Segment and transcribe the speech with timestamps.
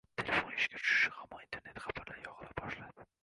[0.19, 3.07] Telefon ishga tushishi hamon internet xabarlari yog`ila boshladi